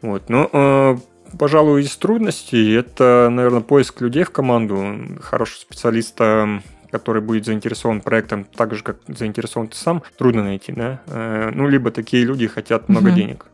[0.02, 0.98] Вот, но э,
[1.38, 8.46] пожалуй, из трудностей это, наверное, поиск людей в команду, хорошего специалиста, который будет заинтересован проектом
[8.46, 11.02] так же, как заинтересован ты сам, трудно найти, да.
[11.08, 13.16] Э, ну, либо такие люди хотят много mm-hmm.
[13.16, 13.46] денег.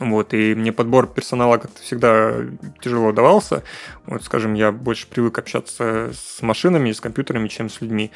[0.00, 2.34] Вот, и мне подбор персонала как-то всегда
[2.80, 3.62] тяжело давался.
[4.06, 8.10] Вот, скажем, я больше привык общаться с машинами, с компьютерами, чем с людьми.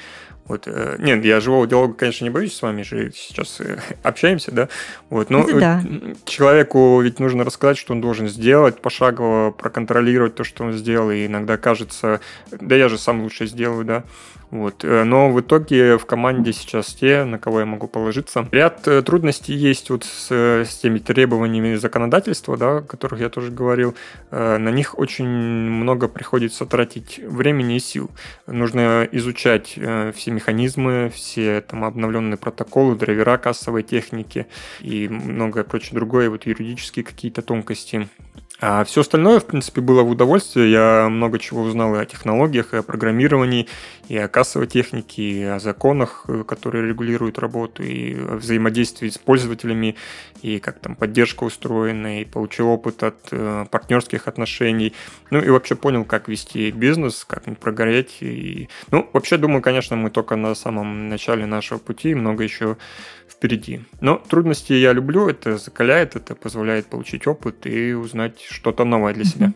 [0.49, 4.51] Вот, э, нет, я живого диалога, конечно, не боюсь, с вами же сейчас э, общаемся,
[4.51, 4.69] да.
[5.11, 5.83] Вот, но да.
[6.25, 11.27] человеку ведь нужно рассказать, что он должен сделать, пошагово проконтролировать то, что он сделал, и
[11.27, 14.05] иногда кажется, да я же сам лучше сделаю, да.
[14.51, 14.85] Вот.
[14.85, 18.49] Э, но в итоге в команде сейчас те, на кого я могу положиться.
[18.51, 23.51] Ряд э, трудностей есть вот с, с теми требованиями законодательства, да, о которых я тоже
[23.51, 23.95] говорил.
[24.31, 28.11] Э, на них очень много приходится тратить времени и сил.
[28.47, 29.79] Нужно изучать
[30.15, 34.47] все механизмы, все там обновленные протоколы, драйвера кассовой техники
[34.81, 38.09] и многое прочее другое, вот юридические какие-то тонкости.
[38.61, 40.73] А все остальное, в принципе, было в удовольствие.
[40.73, 43.69] Я много чего узнал и о технологиях, и о программировании,
[44.09, 49.95] и о кассовой технике, и о законах, которые регулируют работу, и о взаимодействии с пользователями,
[50.43, 54.93] и как там поддержка устроена, и получил опыт от э, партнерских отношений.
[55.31, 58.17] Ну и вообще понял, как вести бизнес, как не прогореть.
[58.23, 58.69] И...
[58.91, 62.77] Ну, вообще, думаю, конечно, мы только на самом начале нашего пути, много еще
[63.39, 63.81] впереди.
[64.01, 69.25] Но трудности я люблю, это закаляет, это позволяет получить опыт и узнать что-то новое для
[69.25, 69.53] себя.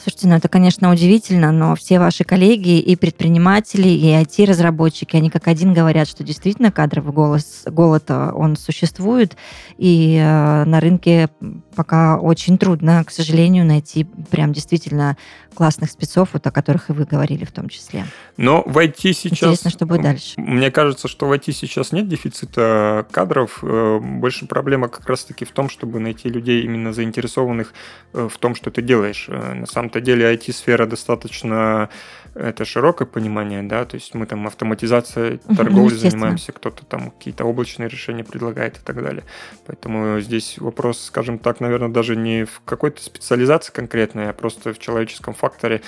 [0.00, 5.48] Слушайте, ну это, конечно, удивительно, но все ваши коллеги и предприниматели, и IT-разработчики, они как
[5.48, 9.36] один говорят, что действительно кадровый голос, голод, он существует,
[9.76, 11.28] и э, на рынке
[11.74, 15.16] пока очень трудно, к сожалению, найти прям действительно
[15.58, 18.04] классных спецов, вот о которых и вы говорили в том числе.
[18.36, 19.32] Но в IT сейчас...
[19.32, 20.34] Интересно, что будет дальше.
[20.36, 23.58] Мне кажется, что в IT сейчас нет дефицита кадров.
[23.62, 27.74] Э, больше проблема как раз-таки в том, чтобы найти людей, именно заинтересованных
[28.12, 29.26] э, в том, что ты делаешь.
[29.28, 31.88] Э, на самом-то деле IT-сфера достаточно
[32.34, 37.88] это широкое понимание, да, то есть мы там автоматизацией торговли занимаемся, кто-то там какие-то облачные
[37.88, 39.24] решения предлагает и так далее.
[39.66, 44.78] Поэтому здесь вопрос, скажем так, наверное, даже не в какой-то специализации конкретной, а просто в
[44.78, 45.80] человеческом факторе.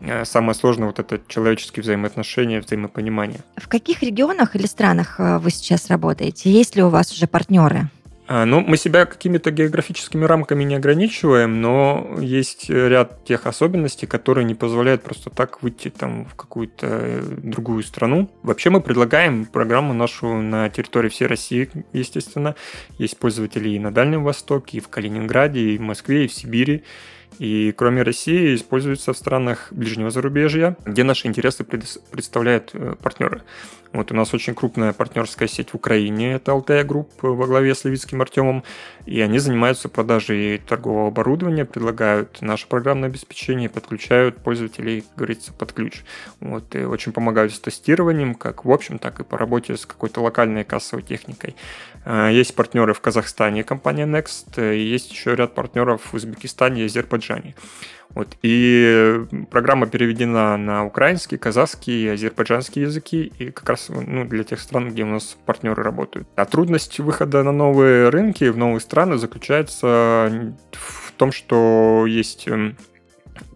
[0.00, 3.40] Э, самое сложное вот это человеческие взаимоотношения, взаимопонимание.
[3.56, 6.50] В каких регионах или странах э, вы сейчас работаете?
[6.50, 7.90] Есть ли у вас уже партнеры?
[8.30, 14.44] А, ну, мы себя какими-то географическими рамками не ограничиваем, но есть ряд тех особенностей, которые
[14.44, 18.30] не позволяют просто так выйти там в какую-то другую страну.
[18.42, 22.54] Вообще мы предлагаем программу нашу на территории всей России, естественно.
[22.98, 26.84] Есть пользователи и на Дальнем Востоке, и в Калининграде, и в Москве, и в Сибири.
[27.38, 33.42] И кроме России используется в странах ближнего зарубежья, где наши интересы представляют э, партнеры.
[33.92, 37.84] Вот у нас очень крупная партнерская сеть в Украине, это Алтая Group во главе с
[37.84, 38.62] Левицким Артемом,
[39.06, 45.72] и они занимаются продажей торгового оборудования, предлагают наше программное обеспечение, подключают пользователей, как говорится, под
[45.72, 46.02] ключ.
[46.40, 50.20] Вот, и очень помогают с тестированием, как в общем, так и по работе с какой-то
[50.20, 51.56] локальной кассовой техникой.
[52.04, 56.86] А, есть партнеры в Казахстане, компания Next, и есть еще ряд партнеров в Узбекистане и
[56.86, 57.54] Азербайджане.
[58.10, 58.36] Вот.
[58.42, 64.60] И программа переведена на украинский, казахский и азербайджанский языки, и как раз ну, для тех
[64.60, 66.28] стран, где у нас партнеры работают.
[66.36, 72.76] А трудность выхода на новые рынки, в новые страны заключается в том, что есть эм,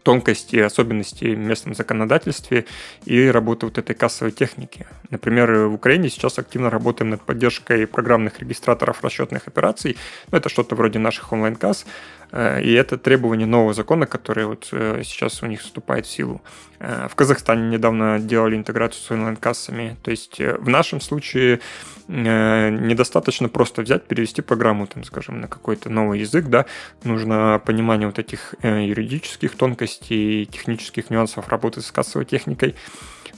[0.02, 2.66] тонкости и особенности в местном законодательстве
[3.04, 4.86] и работы вот этой кассовой техники.
[5.10, 9.96] Например, в Украине сейчас активно работаем над поддержкой программных регистраторов расчетных операций.
[10.30, 11.86] Ну, это что-то вроде наших онлайн-касс.
[12.32, 16.40] Э, и это требование нового закона, который вот э, сейчас у них вступает в силу.
[16.80, 19.96] Э, в Казахстане недавно делали интеграцию с онлайн-кассами.
[20.02, 21.60] То есть в нашем случае
[22.08, 26.66] недостаточно просто взять, перевести программу, там, скажем, на какой-то новый язык, да,
[27.04, 32.74] нужно понимание вот этих юридических тонкостей, технических нюансов работы с кассовой техникой.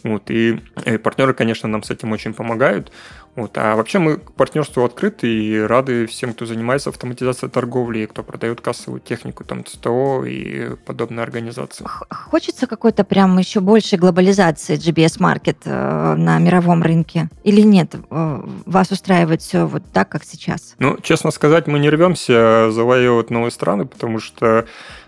[0.02, 2.90] Вот, и, и партнеры, конечно, нам с этим очень помогают.
[3.36, 3.56] Вот.
[3.58, 8.22] А вообще мы к партнерству открыты и рады всем, кто занимается автоматизацией торговли, и кто
[8.22, 11.84] продает кассовую технику, там, ЦТО и подобные организации.
[12.10, 17.28] Хочется какой-то прям еще большей глобализации GBS-маркет э, на мировом рынке?
[17.42, 17.94] Или нет?
[18.10, 20.74] Э, вас устраивает все вот так, как сейчас?
[20.78, 24.66] Ну, честно сказать, мы не рвемся завоевывать новые страны, потому что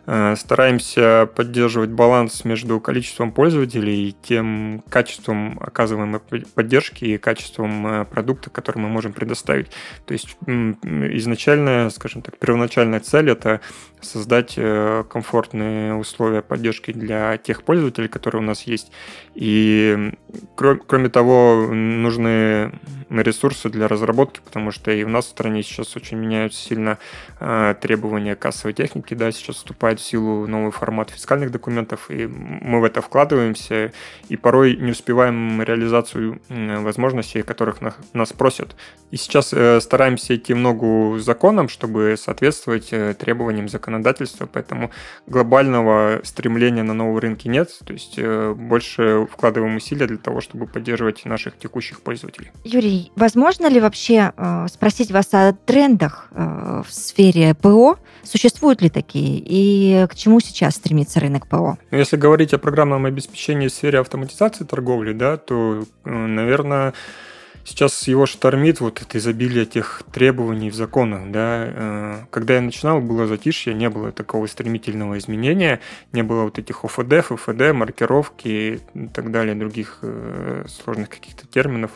[0.08, 6.20] Э, стараемся поддерживать баланс между количеством пользователей и тем качеством оказываемой
[6.54, 9.66] поддержки и качеством продукта, который мы можем предоставить.
[10.06, 13.60] То есть изначальная, скажем так, первоначальная цель– это
[14.00, 18.90] создать э, комфортные условия поддержки для тех пользователей, которые у нас есть.
[19.34, 20.12] И
[20.54, 22.72] кроме того, нужны
[23.10, 26.98] ресурсы для разработки, потому что и у нас в стране сейчас очень меняются сильно
[27.80, 32.84] требования кассовой техники, да, сейчас вступает в силу новый формат фискальных документов, и мы в
[32.84, 33.92] это вкладываемся,
[34.28, 37.80] и порой не успеваем реализацию возможностей, которых
[38.12, 38.76] нас просят.
[39.10, 44.90] И сейчас э, стараемся идти в ногу законам, чтобы соответствовать э, требованиям законодательства, поэтому
[45.26, 50.66] глобального стремления на новые рынки нет, то есть э, больше вкладываем усилия для того, чтобы
[50.66, 52.50] поддерживать наших текущих пользователей.
[52.64, 54.32] Юрий, возможно ли вообще
[54.68, 57.98] спросить вас о трендах в сфере ПО?
[58.22, 59.40] Существуют ли такие?
[59.44, 61.78] И к чему сейчас стремится рынок ПО?
[61.90, 66.92] Ну, если говорить о программном обеспечении в сфере автоматизации торговли, да, то, э, наверное,
[67.66, 71.64] сейчас его штормит вот это изобилие тех требований в законах, да.
[71.66, 75.80] Э, когда я начинал, было затишье, не было такого стремительного изменения,
[76.12, 78.48] не было вот этих ОФД, ФФД, маркировки
[78.94, 81.90] и так далее, других э, сложных каких-то терминов.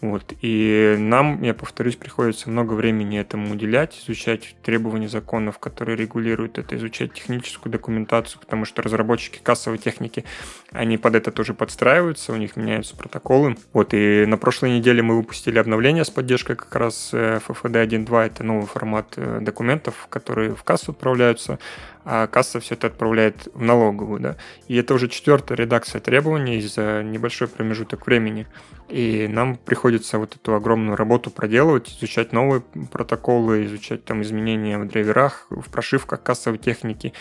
[0.00, 0.32] Вот.
[0.40, 6.76] И нам, я повторюсь, приходится много времени этому уделять, изучать требования законов, которые регулируют это,
[6.76, 10.24] изучать техническую документацию, потому что разработчики кассовой техники,
[10.72, 13.56] они под это тоже подстраиваются, у них меняются протоколы.
[13.72, 13.92] Вот.
[13.92, 18.66] И на прошлой неделе мы выпустили обновление с поддержкой как раз FFD 1.2, это новый
[18.66, 21.58] формат э, документов, которые в кассу отправляются
[22.04, 24.36] а касса все это отправляет в налоговую, да.
[24.68, 28.46] И это уже четвертая редакция требований за небольшой промежуток времени.
[28.88, 34.88] И нам приходится вот эту огромную работу проделывать, изучать новые протоколы, изучать там изменения в
[34.88, 37.12] драйверах, в прошивках кассовой техники.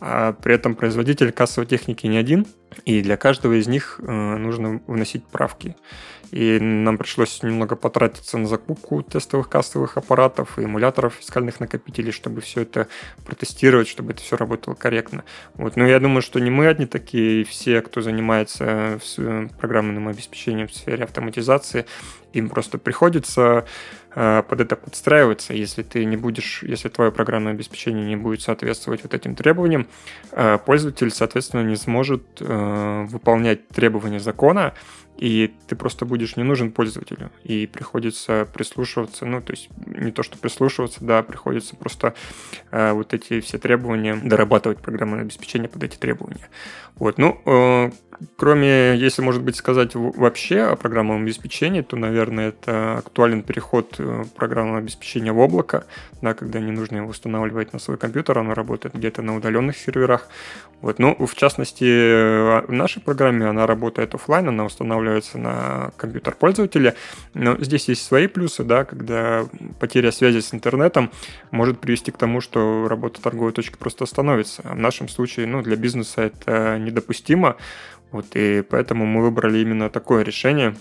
[0.00, 2.46] А при этом производитель кассовой техники не один,
[2.84, 5.76] и для каждого из них э, нужно вносить правки.
[6.30, 12.40] И нам пришлось немного потратиться на закупку тестовых кассовых аппаратов и эмуляторов фискальных накопителей, чтобы
[12.40, 12.88] все это
[13.24, 15.24] протестировать, чтобы это все работало корректно.
[15.54, 15.76] Вот.
[15.76, 18.98] Но я думаю, что не мы одни такие, и все, кто занимается
[19.58, 21.86] программным обеспечением в сфере автоматизации,
[22.32, 23.64] им просто приходится
[24.14, 25.54] э, под это подстраиваться.
[25.54, 29.86] Если ты не будешь, если твое программное обеспечение не будет соответствовать вот этим требованиям,
[30.32, 34.74] э, пользователь, соответственно, не сможет э, выполнять требования закона,
[35.18, 40.22] и ты просто будешь не нужен пользователю, и приходится прислушиваться, ну, то есть не то,
[40.22, 42.14] что прислушиваться, да, приходится просто
[42.70, 46.48] э, вот эти все требования, дорабатывать программное обеспечение под эти требования.
[46.96, 47.90] Вот, ну, э,
[48.36, 54.24] кроме, если, может быть, сказать вообще о программном обеспечении, то, наверное, это актуален переход э,
[54.34, 55.84] программного обеспечения в облако,
[56.22, 60.28] да, когда не нужно его устанавливать на свой компьютер, оно работает где-то на удаленных серверах.
[60.80, 64.64] Вот, ну, в частности, э, в нашей программе она работает офлайн, она
[65.06, 66.94] устанавливается на компьютер пользователя,
[67.34, 69.46] но здесь есть свои плюсы, да, когда
[69.80, 71.10] потеря связи с интернетом
[71.50, 74.62] может привести к тому, что работа торговой точки просто остановится.
[74.64, 77.56] А в нашем случае, ну, для бизнеса это недопустимо,
[78.10, 80.74] вот, и поэтому мы выбрали именно такое решение.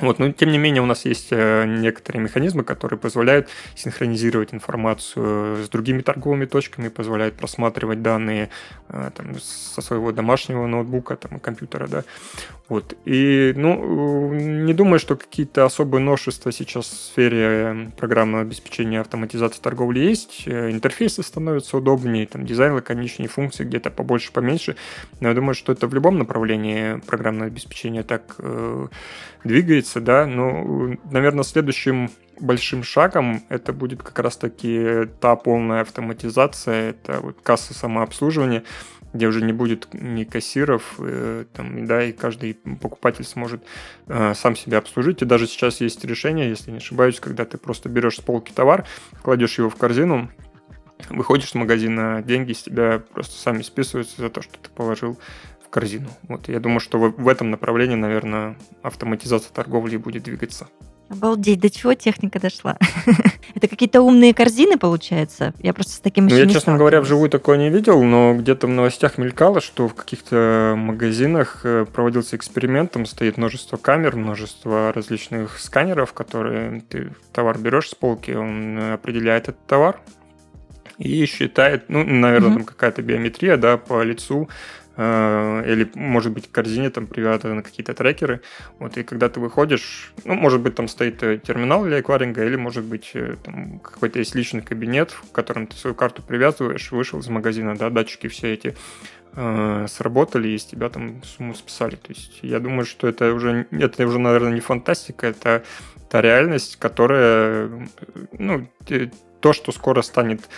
[0.00, 5.64] Вот, но тем не менее у нас есть э, некоторые механизмы, которые позволяют синхронизировать информацию
[5.64, 8.50] с другими торговыми точками, позволяют просматривать данные
[8.88, 12.04] э, там, со своего домашнего ноутбука, там, компьютера, да.
[12.68, 12.96] Вот.
[13.04, 20.00] И, ну, не думаю, что какие-то особые новшества сейчас в сфере программного обеспечения автоматизации торговли
[20.00, 20.44] есть.
[20.46, 24.76] Э, интерфейсы становятся удобнее, там, дизайн лаконичнее, функции где-то побольше, поменьше.
[25.20, 28.88] Но я думаю, что это в любом направлении программного обеспечения так э,
[29.44, 30.26] двигается, да.
[30.26, 32.10] Но, наверное, следующим
[32.40, 38.64] большим шагом это будет как раз-таки та полная автоматизация, это вот касса самообслуживания,
[39.12, 43.62] где уже не будет ни кассиров, э, там, да, и каждый покупатель сможет
[44.08, 45.22] э, сам себя обслужить.
[45.22, 48.84] И даже сейчас есть решение, если не ошибаюсь, когда ты просто берешь с полки товар,
[49.22, 50.30] кладешь его в корзину,
[51.10, 55.18] выходишь с магазина, деньги с тебя просто сами списываются за то, что ты положил
[55.74, 56.08] корзину.
[56.28, 60.68] Вот я думаю, что в этом направлении, наверное, автоматизация торговли будет двигаться.
[61.08, 62.78] Обалдеть, до чего техника дошла?
[63.56, 65.52] Это какие-то умные корзины, получается?
[65.58, 68.70] Я просто с таким ну, я, честно говоря, вживую такое не видел, но где-то в
[68.70, 75.58] новостях мелькало, что в каких-то магазинах э, проводился эксперимент, там стоит множество камер, множество различных
[75.58, 80.00] сканеров, которые ты товар берешь с полки, он определяет этот товар,
[80.98, 86.52] и считает, ну, наверное, там какая-то биометрия, да, по лицу, Э, или, может быть, к
[86.52, 88.42] корзине там привязаны какие-то трекеры.
[88.78, 92.56] Вот, и когда ты выходишь, ну, может быть, там стоит э, терминал для эквайринга, или,
[92.56, 97.18] может быть, э, там какой-то есть личный кабинет, в котором ты свою карту привязываешь, вышел
[97.18, 98.76] из магазина, да, датчики все эти
[99.32, 101.96] э, сработали, и с тебя там сумму списали.
[101.96, 105.64] То есть я думаю, что это уже, это уже, наверное, не фантастика, это
[106.08, 107.88] та реальность, которая,
[108.38, 108.68] ну,
[109.40, 110.48] то, что скоро станет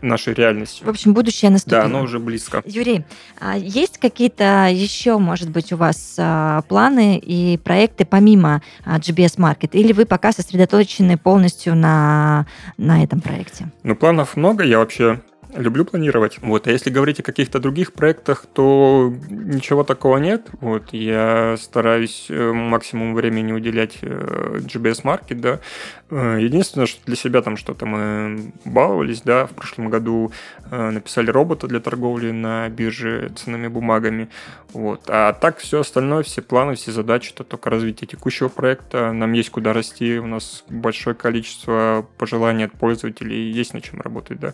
[0.00, 0.86] нашей реальностью.
[0.86, 1.82] В общем, будущее наступило.
[1.82, 2.62] Да, оно уже близко.
[2.64, 3.04] Юрий,
[3.40, 9.38] а есть какие-то еще, может быть, у вас а, планы и проекты помимо а, GBS
[9.38, 9.70] Market?
[9.72, 12.46] Или вы пока сосредоточены полностью на,
[12.76, 13.68] на этом проекте?
[13.82, 14.64] Ну, планов много.
[14.64, 15.20] Я вообще
[15.54, 16.38] люблю планировать.
[16.42, 20.48] Вот, а если говорить о каких-то других проектах, то ничего такого нет.
[20.60, 25.60] Вот, я стараюсь э, максимум времени уделять э, GBS Market, да.
[26.10, 30.32] Э, единственное, что для себя там что-то мы баловались, да, в прошлом году
[30.70, 34.28] написали робота для торговли на бирже ценными бумагами.
[34.74, 35.04] Вот.
[35.08, 39.12] А так все остальное, все планы, все задачи, это только развитие текущего проекта.
[39.12, 44.38] Нам есть куда расти, у нас большое количество пожеланий от пользователей, есть над чем работать,
[44.38, 44.52] да.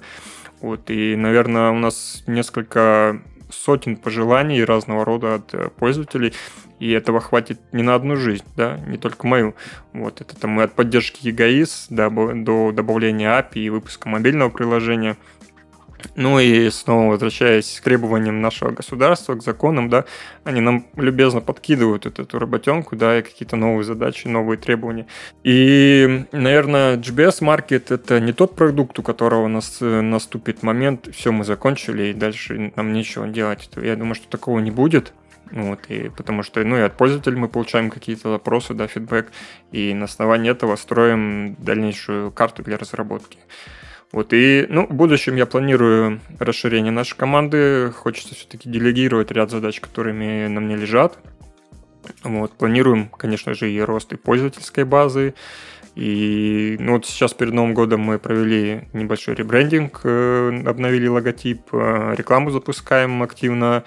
[0.64, 6.32] Вот, и, наверное, у нас несколько сотен пожеланий разного рода от э, пользователей,
[6.78, 9.54] и этого хватит не на одну жизнь, да, не только мою.
[9.92, 15.18] Вот, это там и от поддержки EGIS до, до добавления API и выпуска мобильного приложения–
[16.14, 20.04] ну и снова возвращаясь к требованиям нашего государства, к законам, да,
[20.44, 25.06] они нам любезно подкидывают эту, эту работенку, да, и какие-то новые задачи, новые требования.
[25.42, 31.44] И, наверное, GBS Market это не тот продукт, у которого нас, наступит момент, все, мы
[31.44, 33.68] закончили, и дальше нам нечего делать.
[33.76, 35.12] Я думаю, что такого не будет.
[35.50, 39.30] Вот, и потому что, ну, и от пользователей мы получаем какие-то вопросы, да, фидбэк,
[39.72, 43.38] и на основании этого строим дальнейшую карту для разработки.
[44.14, 47.90] Вот, и, ну, в будущем я планирую расширение нашей команды.
[47.90, 51.18] Хочется все-таки делегировать ряд задач, которыми на мне лежат.
[52.22, 55.34] Вот, планируем, конечно же, и рост и пользовательской базы.
[55.96, 62.14] И ну, вот сейчас перед Новым годом мы провели небольшой ребрендинг, э, обновили логотип, э,
[62.16, 63.82] рекламу запускаем активно.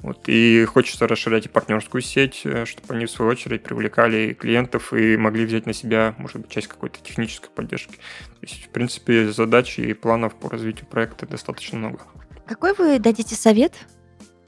[0.00, 4.92] Вот, и хочется расширять и партнерскую сеть, э, чтобы они, в свою очередь, привлекали клиентов
[4.92, 7.94] и могли взять на себя, может быть, часть какой-то технической поддержки.
[8.42, 12.00] В принципе, задач и планов по развитию проекта достаточно много.
[12.46, 13.74] Какой вы дадите совет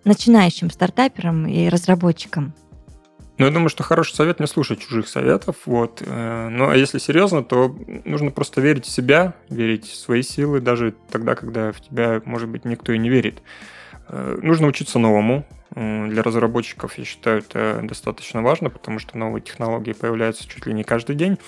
[0.04, 2.54] начинающим стартаперам и разработчикам?
[3.40, 5.56] Ну, я думаю, что хороший совет не слушать чужих советов.
[5.64, 6.02] Вот.
[6.04, 7.74] Э, ну, а если серьезно, то
[8.04, 12.50] нужно просто верить в себя, верить в свои силы, даже тогда, когда в тебя, может
[12.50, 13.42] быть, никто и не верит.
[14.08, 15.46] Э, нужно учиться новому.
[15.74, 20.82] Для разработчиков, я считаю, это достаточно важно, потому что новые технологии появляются чуть ли не
[20.82, 21.38] каждый день,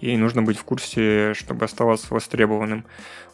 [0.00, 2.84] и нужно быть в курсе, чтобы оставаться востребованным.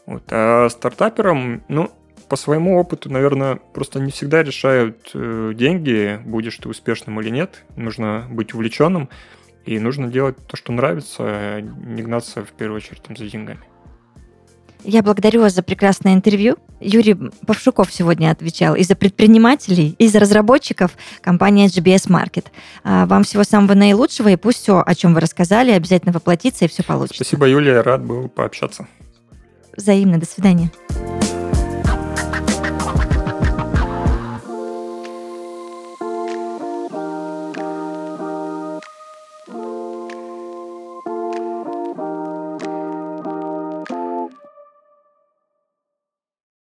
[0.07, 0.25] Вот.
[0.31, 1.91] А стартаперам, ну,
[2.29, 7.65] по своему опыту, наверное, просто не всегда решают э, деньги, будешь ты успешным или нет.
[7.77, 9.09] Нужно быть увлеченным,
[9.65, 13.61] и нужно делать то, что нравится, а не гнаться в первую очередь там, за деньгами.
[14.89, 16.59] Я благодарю вас за прекрасное интервью.
[16.81, 22.47] Юрий Павшуков сегодня отвечал и за предпринимателей, и за разработчиков компании GBS Market.
[22.85, 26.69] А, вам всего самого наилучшего, и пусть все, о чем вы рассказали, обязательно воплотится, и
[26.69, 27.25] все получится.
[27.25, 28.87] Спасибо, Юлия, рад был пообщаться.
[29.77, 30.71] Взаимно, до свидания.